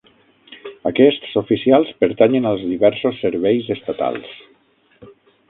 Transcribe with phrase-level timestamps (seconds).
[0.91, 4.35] Aquests oficials pertanyen als diversos serveis estatals.